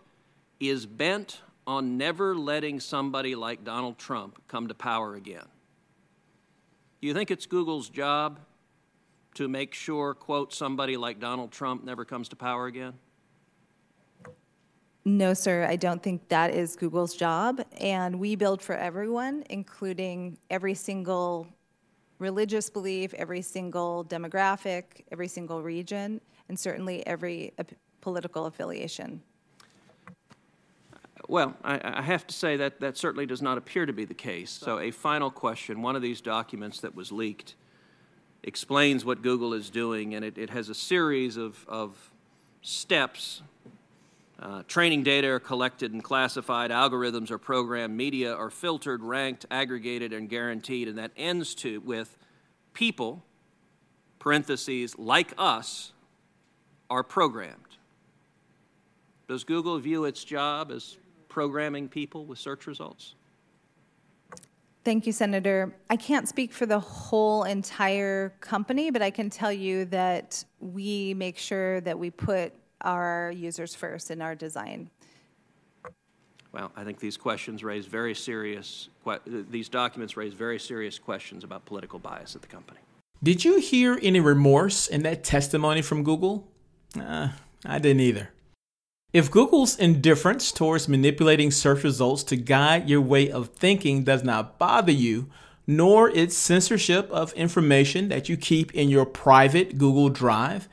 is 0.59 0.87
bent 0.87 1.41
on 1.67 1.99
never 1.99 2.35
letting 2.35 2.79
somebody 2.79 3.35
like 3.35 3.63
Donald 3.63 3.99
Trump 3.99 4.41
come 4.47 4.69
to 4.69 4.73
power 4.73 5.13
again. 5.13 5.45
Do 6.99 7.07
you 7.07 7.13
think 7.13 7.29
it's 7.29 7.45
Google's 7.45 7.89
job 7.89 8.39
to 9.35 9.47
make 9.47 9.73
sure, 9.73 10.13
quote, 10.13 10.53
somebody 10.53 10.97
like 10.97 11.19
Donald 11.19 11.51
Trump 11.51 11.83
never 11.83 12.03
comes 12.03 12.29
to 12.29 12.35
power 12.35 12.67
again? 12.67 12.93
No, 15.07 15.35
sir, 15.35 15.65
I 15.65 15.75
don't 15.75 16.01
think 16.01 16.27
that 16.29 16.51
is 16.51 16.75
Google's 16.75 17.13
job. 17.13 17.63
And 17.79 18.19
we 18.19 18.35
build 18.35 18.61
for 18.61 18.75
everyone, 18.75 19.43
including 19.51 20.37
every 20.49 20.73
single 20.73 21.47
religious 22.17 22.69
belief, 22.69 23.13
every 23.13 23.41
single 23.41 24.03
demographic, 24.05 25.03
every 25.11 25.27
single 25.27 25.61
region, 25.61 26.19
and 26.49 26.59
certainly 26.59 27.05
every 27.05 27.53
uh, 27.59 27.63
political 28.01 28.47
affiliation. 28.47 29.21
Well, 31.27 31.55
I, 31.63 31.79
I 31.83 32.01
have 32.01 32.25
to 32.27 32.33
say 32.33 32.55
that 32.57 32.79
that 32.79 32.97
certainly 32.97 33.25
does 33.25 33.41
not 33.41 33.57
appear 33.57 33.85
to 33.85 33.93
be 33.93 34.05
the 34.05 34.13
case. 34.13 34.51
So, 34.51 34.79
a 34.79 34.91
final 34.91 35.29
question 35.29 35.81
one 35.81 35.95
of 35.95 36.01
these 36.01 36.21
documents 36.21 36.79
that 36.81 36.95
was 36.95 37.11
leaked 37.11 37.55
explains 38.45 39.03
what 39.03 39.23
Google 39.23 39.53
is 39.53 39.71
doing, 39.71 40.13
and 40.13 40.23
it, 40.23 40.37
it 40.37 40.51
has 40.51 40.69
a 40.69 40.75
series 40.75 41.35
of, 41.35 41.65
of 41.67 42.11
steps. 42.61 43.41
Uh, 44.39 44.61
training 44.67 45.01
data 45.01 45.27
are 45.27 45.39
collected 45.39 45.91
and 45.93 46.03
classified, 46.03 46.69
algorithms 46.69 47.31
are 47.31 47.39
programmed, 47.39 47.97
media 47.97 48.33
are 48.33 48.51
filtered, 48.51 49.01
ranked, 49.01 49.47
aggregated, 49.49 50.13
and 50.13 50.29
guaranteed, 50.29 50.87
and 50.87 50.97
that 50.99 51.11
ends 51.17 51.55
to 51.55 51.79
with 51.79 52.17
people, 52.73 53.23
parentheses, 54.19 54.97
like 54.99 55.33
us, 55.39 55.91
are 56.87 57.03
programmed. 57.03 57.61
Does 59.27 59.43
Google 59.43 59.79
view 59.79 60.05
its 60.05 60.23
job 60.23 60.71
as 60.71 60.97
programming 61.29 61.89
people 61.89 62.25
with 62.25 62.37
search 62.37 62.67
results? 62.67 63.15
Thank 64.85 65.07
you, 65.07 65.13
Senator. 65.13 65.75
I 65.89 65.95
can't 65.95 66.29
speak 66.29 66.53
for 66.53 66.67
the 66.67 66.79
whole 66.79 67.43
entire 67.43 68.29
company, 68.39 68.91
but 68.91 69.01
I 69.01 69.09
can 69.09 69.31
tell 69.31 69.51
you 69.51 69.85
that 69.85 70.45
we 70.59 71.15
make 71.15 71.39
sure 71.39 71.81
that 71.81 71.97
we 71.97 72.11
put 72.11 72.53
our 72.81 73.33
users 73.35 73.73
first 73.73 74.11
in 74.11 74.21
our 74.21 74.35
design. 74.35 74.91
Well, 76.51 76.71
I 76.75 76.83
think 76.83 76.99
these 76.99 77.17
questions 77.17 77.63
raise 77.63 77.87
very 77.87 78.13
serious, 78.13 78.89
que- 79.03 79.45
these 79.49 79.69
documents 79.69 80.15
raise 80.15 80.35
very 80.35 80.59
serious 80.59 80.99
questions 80.99 81.43
about 81.43 81.65
political 81.65 81.97
bias 81.97 82.35
at 82.35 82.43
the 82.43 82.47
company. 82.47 82.79
Did 83.23 83.43
you 83.43 83.59
hear 83.59 83.97
any 84.03 84.19
remorse 84.19 84.87
in 84.87 85.01
that 85.01 85.23
testimony 85.23 85.81
from 85.81 86.03
Google? 86.03 86.47
Uh, 86.97 87.29
I 87.65 87.79
didn't 87.79 88.01
either. 88.01 88.29
If 89.13 89.31
Google's 89.31 89.77
indifference 89.77 90.51
towards 90.51 90.89
manipulating 90.89 91.51
search 91.51 91.83
results 91.83 92.23
to 92.23 92.35
guide 92.35 92.89
your 92.89 93.01
way 93.01 93.29
of 93.29 93.49
thinking 93.49 94.03
does 94.03 94.23
not 94.23 94.59
bother 94.59 94.91
you, 94.91 95.29
nor 95.67 96.09
its 96.09 96.35
censorship 96.35 97.09
of 97.11 97.33
information 97.33 98.09
that 98.09 98.29
you 98.29 98.37
keep 98.37 98.73
in 98.73 98.89
your 98.89 99.05
private 99.05 99.77
Google 99.77 100.09
Drive, 100.09 100.67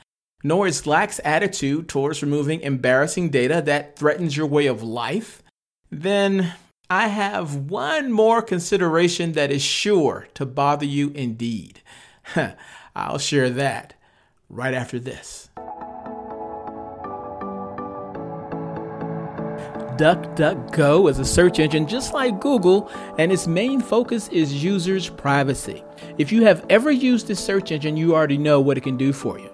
nor 0.44 0.66
its 0.66 0.86
lax 0.86 1.20
attitude 1.24 1.88
towards 1.88 2.22
removing 2.22 2.60
embarrassing 2.60 3.30
data 3.30 3.62
that 3.64 3.96
threatens 3.96 4.36
your 4.36 4.46
way 4.46 4.66
of 4.66 4.82
life, 4.82 5.42
then 5.90 6.54
I 6.90 7.08
have 7.08 7.54
one 7.54 8.12
more 8.12 8.42
consideration 8.42 9.32
that 9.32 9.50
is 9.50 9.62
sure 9.62 10.28
to 10.34 10.44
bother 10.44 10.84
you 10.84 11.10
indeed. 11.10 11.80
I'll 12.96 13.18
share 13.18 13.50
that 13.50 13.94
right 14.48 14.74
after 14.74 14.98
this. 14.98 15.48
DuckDuckGo 20.02 21.08
is 21.08 21.20
a 21.20 21.24
search 21.24 21.60
engine 21.60 21.86
just 21.86 22.12
like 22.12 22.40
Google, 22.40 22.90
and 23.18 23.30
its 23.30 23.46
main 23.46 23.80
focus 23.80 24.26
is 24.30 24.64
users' 24.64 25.08
privacy. 25.08 25.84
If 26.18 26.32
you 26.32 26.42
have 26.42 26.66
ever 26.68 26.90
used 26.90 27.28
this 27.28 27.38
search 27.38 27.70
engine, 27.70 27.96
you 27.96 28.12
already 28.12 28.36
know 28.36 28.60
what 28.60 28.76
it 28.76 28.80
can 28.80 28.96
do 28.96 29.12
for 29.12 29.38
you. 29.38 29.48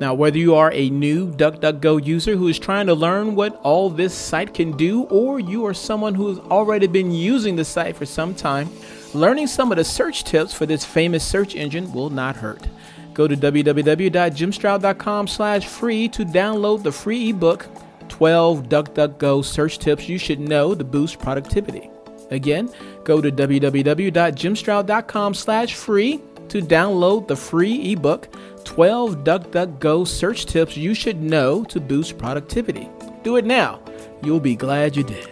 Now, 0.00 0.14
whether 0.14 0.38
you 0.38 0.54
are 0.54 0.72
a 0.72 0.88
new 0.88 1.30
DuckDuckGo 1.30 2.02
user 2.02 2.34
who 2.34 2.48
is 2.48 2.58
trying 2.58 2.86
to 2.86 2.94
learn 2.94 3.34
what 3.34 3.56
all 3.56 3.90
this 3.90 4.14
site 4.14 4.54
can 4.54 4.74
do, 4.74 5.02
or 5.02 5.38
you 5.38 5.66
are 5.66 5.74
someone 5.74 6.14
who 6.14 6.28
has 6.28 6.38
already 6.38 6.86
been 6.86 7.10
using 7.12 7.56
the 7.56 7.64
site 7.66 7.94
for 7.94 8.06
some 8.06 8.34
time, 8.34 8.70
learning 9.12 9.48
some 9.48 9.70
of 9.70 9.76
the 9.76 9.84
search 9.84 10.24
tips 10.24 10.54
for 10.54 10.64
this 10.64 10.82
famous 10.82 11.22
search 11.22 11.54
engine 11.54 11.92
will 11.92 12.08
not 12.08 12.36
hurt. 12.36 12.66
Go 13.12 13.28
to 13.28 13.36
www.jimstroud.com 13.36 15.26
slash 15.26 15.66
free 15.66 16.08
to 16.08 16.24
download 16.24 16.84
the 16.84 16.92
free 16.92 17.28
ebook 17.28 17.68
12 18.10 18.68
DuckDuckGo 18.68 19.44
search 19.44 19.78
tips 19.78 20.08
you 20.08 20.18
should 20.18 20.40
know 20.40 20.74
to 20.74 20.84
boost 20.84 21.18
productivity. 21.18 21.90
Again, 22.30 22.70
go 23.04 23.20
to 23.20 23.32
www.jimstroud.com 23.32 25.34
slash 25.34 25.74
free 25.74 26.20
to 26.48 26.60
download 26.60 27.28
the 27.28 27.36
free 27.36 27.92
ebook 27.92 28.28
12 28.64 29.24
DuckDuckGo 29.24 30.06
search 30.06 30.46
tips 30.46 30.76
you 30.76 30.94
should 30.94 31.22
know 31.22 31.64
to 31.64 31.80
boost 31.80 32.18
productivity. 32.18 32.88
Do 33.22 33.36
it 33.36 33.46
now. 33.46 33.80
You'll 34.22 34.40
be 34.40 34.56
glad 34.56 34.96
you 34.96 35.02
did. 35.02 35.28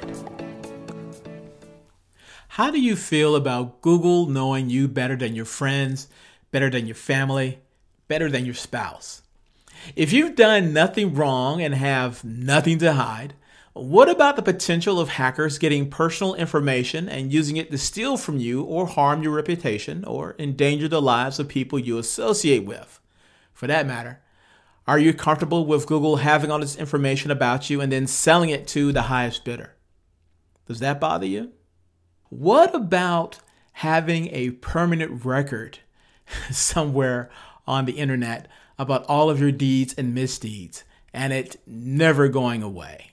How 2.48 2.70
do 2.70 2.80
you 2.80 2.96
feel 2.96 3.36
about 3.36 3.82
Google 3.82 4.26
knowing 4.26 4.70
you 4.70 4.88
better 4.88 5.16
than 5.16 5.36
your 5.36 5.44
friends, 5.44 6.08
better 6.50 6.70
than 6.70 6.86
your 6.86 6.96
family, 6.96 7.60
better 8.08 8.28
than 8.28 8.44
your 8.44 8.54
spouse? 8.54 9.22
If 9.96 10.12
you've 10.12 10.36
done 10.36 10.72
nothing 10.72 11.14
wrong 11.14 11.62
and 11.62 11.74
have 11.74 12.24
nothing 12.24 12.78
to 12.78 12.92
hide, 12.92 13.34
what 13.72 14.08
about 14.08 14.36
the 14.36 14.42
potential 14.42 14.98
of 14.98 15.10
hackers 15.10 15.58
getting 15.58 15.88
personal 15.88 16.34
information 16.34 17.08
and 17.08 17.32
using 17.32 17.56
it 17.56 17.70
to 17.70 17.78
steal 17.78 18.16
from 18.16 18.38
you 18.38 18.62
or 18.62 18.86
harm 18.86 19.22
your 19.22 19.32
reputation 19.32 20.04
or 20.04 20.34
endanger 20.38 20.88
the 20.88 21.00
lives 21.00 21.38
of 21.38 21.48
people 21.48 21.78
you 21.78 21.98
associate 21.98 22.64
with? 22.64 23.00
For 23.52 23.66
that 23.68 23.86
matter, 23.86 24.20
are 24.86 24.98
you 24.98 25.12
comfortable 25.14 25.64
with 25.64 25.86
Google 25.86 26.16
having 26.16 26.50
all 26.50 26.58
this 26.58 26.76
information 26.76 27.30
about 27.30 27.70
you 27.70 27.80
and 27.80 27.92
then 27.92 28.06
selling 28.06 28.50
it 28.50 28.66
to 28.68 28.90
the 28.90 29.02
highest 29.02 29.44
bidder? 29.44 29.76
Does 30.66 30.80
that 30.80 30.98
bother 30.98 31.26
you? 31.26 31.52
What 32.30 32.74
about 32.74 33.38
having 33.74 34.28
a 34.34 34.50
permanent 34.50 35.24
record 35.24 35.78
somewhere 36.50 37.30
on 37.66 37.84
the 37.84 37.92
internet 37.92 38.48
about 38.78 39.04
all 39.06 39.30
of 39.30 39.40
your 39.40 39.52
deeds 39.52 39.94
and 39.96 40.14
misdeeds 40.14 40.84
and 41.12 41.32
it 41.32 41.60
never 41.66 42.28
going 42.28 42.62
away? 42.62 43.12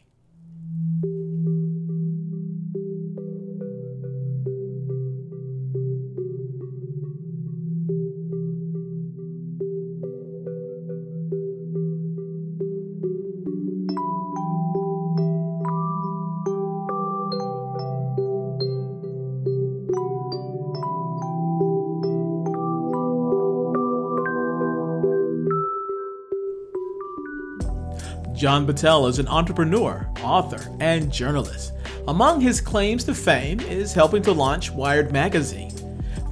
John 28.56 28.65
Battelle 28.65 29.10
is 29.10 29.20
an 29.20 29.28
entrepreneur, 29.28 30.10
author, 30.24 30.65
and 30.80 31.12
journalist. 31.12 31.74
Among 32.08 32.39
his 32.39 32.62
claims 32.62 33.04
to 33.04 33.13
fame 33.13 33.60
is 33.60 33.91
helping 33.91 34.24
to 34.24 34.32
launch 34.32 34.72
Wired 34.72 35.12
Magazine, 35.12 35.74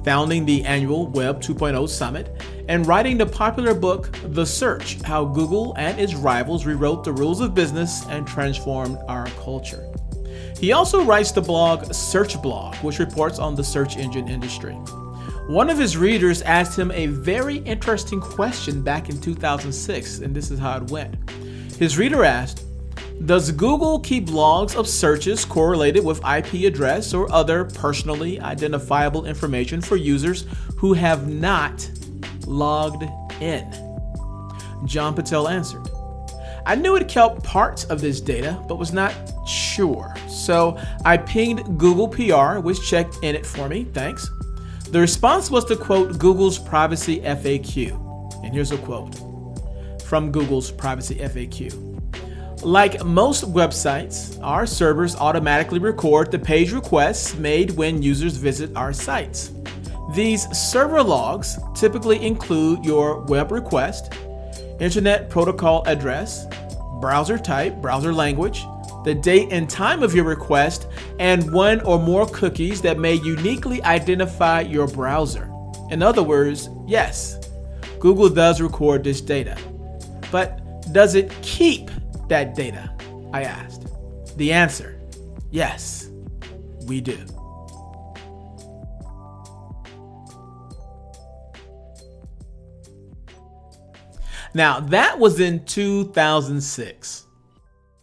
founding 0.06 0.46
the 0.46 0.64
annual 0.64 1.08
Web 1.08 1.42
2.0 1.42 1.86
Summit, 1.86 2.42
and 2.66 2.86
writing 2.86 3.18
the 3.18 3.26
popular 3.26 3.74
book 3.74 4.08
The 4.28 4.46
Search 4.46 5.02
How 5.02 5.26
Google 5.26 5.74
and 5.76 6.00
its 6.00 6.14
Rivals 6.14 6.64
Rewrote 6.64 7.04
the 7.04 7.12
Rules 7.12 7.42
of 7.42 7.54
Business 7.54 8.06
and 8.06 8.26
Transformed 8.26 8.96
Our 9.06 9.26
Culture. 9.42 9.86
He 10.56 10.72
also 10.72 11.04
writes 11.04 11.30
the 11.30 11.42
blog 11.42 11.92
Search 11.92 12.40
Blog, 12.40 12.74
which 12.76 13.00
reports 13.00 13.38
on 13.38 13.54
the 13.54 13.62
search 13.62 13.98
engine 13.98 14.28
industry. 14.28 14.72
One 15.46 15.68
of 15.68 15.76
his 15.76 15.98
readers 15.98 16.40
asked 16.40 16.78
him 16.78 16.90
a 16.92 17.08
very 17.08 17.58
interesting 17.58 18.18
question 18.18 18.80
back 18.80 19.10
in 19.10 19.20
2006, 19.20 20.20
and 20.20 20.34
this 20.34 20.50
is 20.50 20.58
how 20.58 20.78
it 20.78 20.90
went. 20.90 21.16
His 21.78 21.98
reader 21.98 22.24
asked, 22.24 22.64
Does 23.26 23.50
Google 23.50 23.98
keep 24.00 24.30
logs 24.30 24.76
of 24.76 24.88
searches 24.88 25.44
correlated 25.44 26.04
with 26.04 26.24
IP 26.24 26.64
address 26.64 27.12
or 27.12 27.30
other 27.32 27.64
personally 27.64 28.40
identifiable 28.40 29.26
information 29.26 29.80
for 29.80 29.96
users 29.96 30.46
who 30.76 30.92
have 30.92 31.28
not 31.28 31.90
logged 32.46 33.02
in? 33.40 33.70
John 34.84 35.16
Battelle 35.16 35.50
answered, 35.50 35.88
I 36.66 36.76
knew 36.76 36.96
it 36.96 37.08
kept 37.08 37.42
parts 37.42 37.84
of 37.84 38.00
this 38.00 38.20
data, 38.20 38.62
but 38.68 38.78
was 38.78 38.92
not 38.92 39.12
sure. 39.46 40.14
So 40.28 40.80
I 41.04 41.18
pinged 41.18 41.78
Google 41.78 42.08
PR, 42.08 42.60
which 42.60 42.88
checked 42.88 43.18
in 43.22 43.34
it 43.34 43.44
for 43.44 43.68
me. 43.68 43.84
Thanks. 43.84 44.30
The 44.90 45.00
response 45.00 45.50
was 45.50 45.64
to 45.66 45.76
quote 45.76 46.18
Google's 46.18 46.58
privacy 46.58 47.20
FAQ. 47.20 48.44
And 48.44 48.54
here's 48.54 48.70
a 48.70 48.78
quote 48.78 49.33
from 50.04 50.30
Google's 50.30 50.70
Privacy 50.70 51.16
FAQ. 51.16 51.94
Like 52.62 53.04
most 53.04 53.44
websites, 53.52 54.38
our 54.42 54.66
servers 54.66 55.16
automatically 55.16 55.78
record 55.78 56.30
the 56.30 56.38
page 56.38 56.72
requests 56.72 57.34
made 57.34 57.72
when 57.72 58.02
users 58.02 58.36
visit 58.36 58.74
our 58.76 58.92
sites. 58.92 59.52
These 60.14 60.44
server 60.56 61.02
logs 61.02 61.58
typically 61.74 62.24
include 62.24 62.84
your 62.84 63.20
web 63.22 63.52
request, 63.52 64.14
internet 64.80 65.28
protocol 65.28 65.82
address, 65.86 66.46
browser 67.00 67.36
type, 67.36 67.76
browser 67.82 68.14
language, 68.14 68.64
the 69.04 69.14
date 69.14 69.48
and 69.50 69.68
time 69.68 70.02
of 70.02 70.14
your 70.14 70.24
request, 70.24 70.86
and 71.18 71.52
one 71.52 71.80
or 71.82 71.98
more 71.98 72.26
cookies 72.28 72.80
that 72.80 72.98
may 72.98 73.14
uniquely 73.14 73.82
identify 73.82 74.60
your 74.60 74.86
browser. 74.86 75.50
In 75.90 76.02
other 76.02 76.22
words, 76.22 76.70
yes, 76.86 77.38
Google 77.98 78.30
does 78.30 78.60
record 78.60 79.04
this 79.04 79.20
data. 79.20 79.58
But 80.34 80.92
does 80.92 81.14
it 81.14 81.30
keep 81.42 81.92
that 82.26 82.56
data? 82.56 82.92
I 83.32 83.44
asked. 83.44 83.86
The 84.36 84.52
answer 84.52 85.00
yes, 85.52 86.10
we 86.86 87.00
do. 87.00 87.16
Now, 94.54 94.80
that 94.80 95.20
was 95.20 95.38
in 95.38 95.64
2006. 95.66 97.26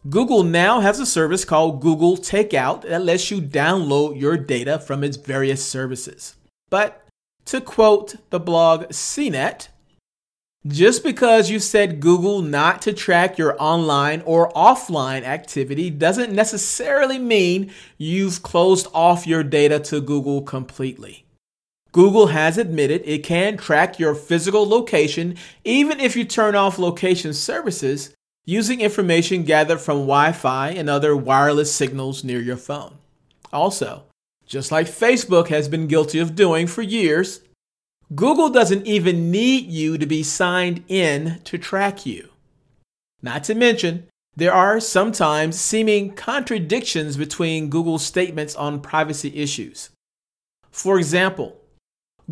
Google 0.09 0.43
now 0.43 0.79
has 0.79 1.01
a 1.01 1.05
service 1.05 1.43
called 1.43 1.81
Google 1.81 2.15
Takeout 2.15 2.83
that 2.83 3.03
lets 3.03 3.29
you 3.29 3.41
download 3.41 4.17
your 4.17 4.37
data 4.37 4.79
from 4.79 5.03
its 5.03 5.17
various 5.17 5.65
services. 5.65 6.37
But 6.69 7.05
to 7.47 7.59
quote 7.59 8.15
the 8.29 8.39
blog 8.39 8.85
CNET, 8.85 9.67
Just 10.67 11.03
because 11.03 11.49
you 11.49 11.59
set 11.59 11.99
Google 11.99 12.43
not 12.43 12.83
to 12.83 12.93
track 12.93 13.39
your 13.39 13.55
online 13.59 14.21
or 14.27 14.51
offline 14.51 15.23
activity 15.23 15.89
doesn't 15.89 16.31
necessarily 16.31 17.17
mean 17.17 17.71
you've 17.97 18.43
closed 18.43 18.87
off 18.93 19.25
your 19.25 19.43
data 19.43 19.79
to 19.79 19.99
Google 19.99 20.43
completely. 20.43 21.25
Google 21.91 22.27
has 22.27 22.59
admitted 22.59 23.01
it 23.05 23.23
can 23.23 23.57
track 23.57 23.97
your 23.97 24.13
physical 24.13 24.67
location 24.67 25.35
even 25.63 25.99
if 25.99 26.15
you 26.15 26.23
turn 26.23 26.55
off 26.55 26.77
location 26.77 27.33
services 27.33 28.13
using 28.45 28.81
information 28.81 29.43
gathered 29.43 29.81
from 29.81 29.97
Wi 29.97 30.31
Fi 30.31 30.69
and 30.69 30.89
other 30.89 31.15
wireless 31.15 31.73
signals 31.73 32.23
near 32.23 32.39
your 32.39 32.55
phone. 32.55 32.99
Also, 33.51 34.03
just 34.45 34.71
like 34.71 34.85
Facebook 34.85 35.47
has 35.47 35.67
been 35.67 35.87
guilty 35.87 36.19
of 36.19 36.35
doing 36.35 36.67
for 36.67 36.83
years, 36.83 37.41
Google 38.13 38.49
doesn't 38.49 38.85
even 38.85 39.31
need 39.31 39.67
you 39.67 39.97
to 39.97 40.05
be 40.05 40.21
signed 40.21 40.83
in 40.87 41.39
to 41.45 41.57
track 41.57 42.05
you. 42.05 42.29
Not 43.21 43.45
to 43.45 43.55
mention, 43.55 44.07
there 44.35 44.53
are 44.53 44.79
sometimes 44.79 45.59
seeming 45.59 46.13
contradictions 46.13 47.15
between 47.15 47.69
Google's 47.69 48.05
statements 48.05 48.55
on 48.55 48.81
privacy 48.81 49.33
issues. 49.35 49.89
For 50.71 50.97
example, 50.97 51.57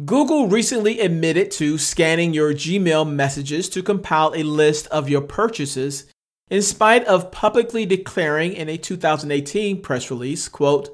Google 0.05 0.47
recently 0.47 0.99
admitted 0.99 1.51
to 1.51 1.77
scanning 1.77 2.33
your 2.33 2.53
Gmail 2.53 3.09
messages 3.09 3.69
to 3.69 3.83
compile 3.83 4.33
a 4.35 4.43
list 4.43 4.87
of 4.87 5.09
your 5.09 5.21
purchases 5.21 6.05
in 6.49 6.61
spite 6.61 7.05
of 7.05 7.31
publicly 7.31 7.85
declaring 7.85 8.53
in 8.53 8.69
a 8.69 8.77
2018 8.77 9.81
press 9.81 10.09
release, 10.09 10.47
quote, 10.47 10.89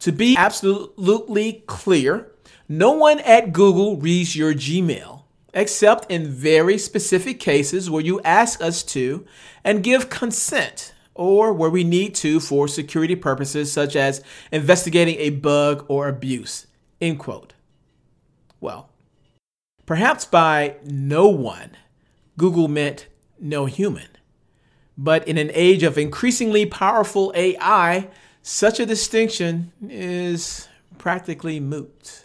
to 0.00 0.12
be 0.12 0.36
absolutely 0.36 1.62
clear, 1.66 2.32
no 2.68 2.92
one 2.92 3.18
at 3.20 3.52
Google 3.52 3.96
reads 3.96 4.36
your 4.36 4.54
Gmail, 4.54 5.22
except 5.54 6.10
in 6.10 6.28
very 6.28 6.78
specific 6.78 7.40
cases 7.40 7.90
where 7.90 8.02
you 8.02 8.20
ask 8.22 8.60
us 8.60 8.82
to 8.84 9.26
and 9.64 9.82
give 9.82 10.10
consent, 10.10 10.94
or 11.14 11.52
where 11.52 11.70
we 11.70 11.84
need 11.84 12.14
to 12.16 12.40
for 12.40 12.66
security 12.66 13.14
purposes 13.14 13.70
such 13.70 13.96
as 13.96 14.22
investigating 14.50 15.16
a 15.16 15.30
bug 15.30 15.84
or 15.88 16.08
abuse. 16.08 16.66
End 17.00 17.18
quote. 17.18 17.52
Well, 18.60 18.88
perhaps 19.84 20.24
by 20.24 20.76
no 20.84 21.28
one, 21.28 21.76
Google 22.38 22.68
meant 22.68 23.08
no 23.38 23.66
human. 23.66 24.08
But 24.96 25.26
in 25.26 25.36
an 25.36 25.50
age 25.52 25.82
of 25.82 25.98
increasingly 25.98 26.66
powerful 26.66 27.32
AI, 27.34 28.08
such 28.42 28.78
a 28.80 28.86
distinction 28.86 29.72
is 29.88 30.68
practically 30.98 31.60
moot. 31.60 32.21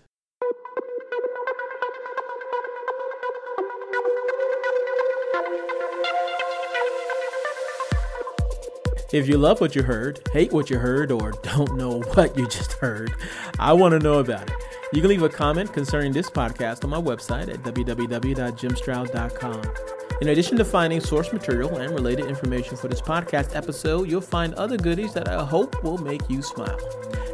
If 9.13 9.30
you 9.30 9.38
love 9.38 9.62
what 9.62 9.74
you 9.74 9.84
heard, 9.84 10.20
hate 10.34 10.52
what 10.52 10.70
you 10.70 10.80
heard, 10.80 11.13
or 11.13 11.32
don't 11.32 11.78
know 11.78 12.02
what 12.13 12.38
you 12.38 12.46
just 12.48 12.74
heard, 12.74 13.13
I 13.58 13.72
want 13.72 13.93
to 13.93 14.00
know 14.00 14.20
about 14.20 14.50
it. 14.50 14.56
You 14.91 15.00
can 15.02 15.10
leave 15.10 15.24
a 15.24 15.30
comment 15.30 15.72
concerning 15.72 16.12
this 16.12 16.30
podcast 16.30 16.84
on 16.84 16.89
my 16.89 17.00
website 17.00 17.48
at 17.48 17.63
www.jimstroud.com. 17.63 19.62
In 20.20 20.30
addition 20.30 20.58
to 20.58 20.65
finding 20.65 21.00
source 21.00 21.32
material 21.32 21.78
and 21.78 21.93
related 21.93 22.26
information 22.26 22.76
for 22.76 22.89
this 22.89 23.02
podcast 23.02 23.56
episode, 23.56 24.10
you'll 24.10 24.20
find 24.20 24.54
other 24.56 24.76
goodies 24.76 25.13
that 25.13 25.30
I 25.30 25.46
hope 25.46 25.84
will 25.84 26.00
make 26.00 26.30
you 26.30 26.41
smile. 26.41 26.80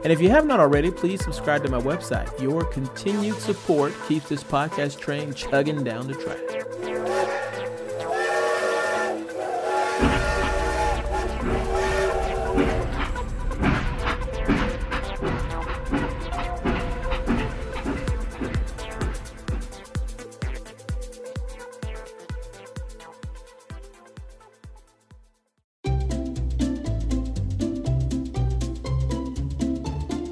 And 0.03 0.11
if 0.11 0.21
you 0.21 0.29
have 0.29 0.45
not 0.45 0.59
already, 0.59 0.91
please 0.91 1.23
subscribe 1.23 1.63
to 1.63 1.71
my 1.71 1.79
website. 1.79 2.39
Your 2.41 2.65
continued 2.65 3.39
support 3.39 3.93
keeps 4.07 4.29
this 4.29 4.43
podcast 4.43 4.99
train 4.99 5.33
chugging 5.33 5.83
down 5.83 6.07
the 6.07 6.13
track. 6.15 6.62